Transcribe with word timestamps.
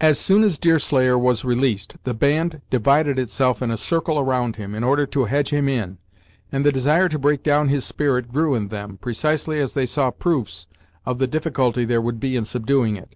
As 0.00 0.18
soon 0.18 0.42
as 0.42 0.58
Deerslayer 0.58 1.16
was 1.16 1.44
released, 1.44 1.98
the 2.02 2.14
band 2.14 2.62
divided 2.68 3.16
itself 3.16 3.62
in 3.62 3.70
a 3.70 3.76
circle 3.76 4.18
around 4.18 4.56
him, 4.56 4.74
in 4.74 4.82
order 4.82 5.06
to 5.06 5.26
hedge 5.26 5.50
him 5.50 5.68
in, 5.68 5.98
and 6.50 6.64
the 6.66 6.72
desire 6.72 7.08
to 7.08 7.16
break 7.16 7.44
down 7.44 7.68
his 7.68 7.84
spirit 7.84 8.32
grew 8.32 8.56
in 8.56 8.70
them, 8.70 8.98
precisely 9.00 9.60
as 9.60 9.74
they 9.74 9.86
saw 9.86 10.10
proofs 10.10 10.66
of 11.06 11.18
the 11.20 11.28
difficulty 11.28 11.84
there 11.84 12.02
would 12.02 12.18
be 12.18 12.34
in 12.34 12.44
subduing 12.44 12.96
it. 12.96 13.14